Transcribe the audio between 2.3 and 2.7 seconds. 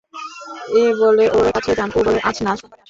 না,